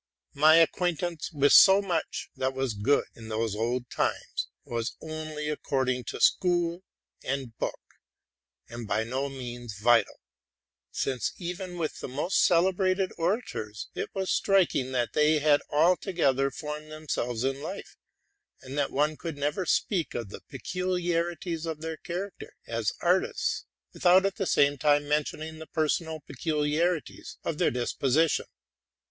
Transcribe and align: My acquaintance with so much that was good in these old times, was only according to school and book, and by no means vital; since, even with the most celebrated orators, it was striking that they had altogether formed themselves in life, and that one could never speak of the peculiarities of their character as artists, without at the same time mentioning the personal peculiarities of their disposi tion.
My 0.33 0.55
acquaintance 0.55 1.31
with 1.31 1.53
so 1.53 1.79
much 1.79 2.31
that 2.35 2.55
was 2.55 2.73
good 2.73 3.03
in 3.13 3.29
these 3.29 3.55
old 3.55 3.87
times, 3.91 4.47
was 4.65 4.97
only 4.99 5.47
according 5.47 6.05
to 6.05 6.19
school 6.19 6.81
and 7.23 7.55
book, 7.59 7.79
and 8.67 8.87
by 8.87 9.03
no 9.03 9.29
means 9.29 9.77
vital; 9.77 10.19
since, 10.89 11.33
even 11.37 11.77
with 11.77 11.99
the 11.99 12.07
most 12.07 12.43
celebrated 12.43 13.11
orators, 13.19 13.89
it 13.93 14.09
was 14.15 14.31
striking 14.31 14.91
that 14.93 15.13
they 15.13 15.37
had 15.37 15.61
altogether 15.69 16.49
formed 16.49 16.89
themselves 16.91 17.43
in 17.43 17.61
life, 17.61 17.95
and 18.63 18.75
that 18.79 18.89
one 18.89 19.15
could 19.15 19.37
never 19.37 19.67
speak 19.67 20.15
of 20.15 20.29
the 20.29 20.41
peculiarities 20.49 21.67
of 21.67 21.81
their 21.81 21.97
character 21.97 22.55
as 22.65 22.91
artists, 23.01 23.65
without 23.93 24.25
at 24.25 24.37
the 24.37 24.47
same 24.47 24.79
time 24.79 25.07
mentioning 25.07 25.59
the 25.59 25.67
personal 25.67 26.21
peculiarities 26.21 27.37
of 27.43 27.59
their 27.59 27.69
disposi 27.69 28.27
tion. 28.31 28.47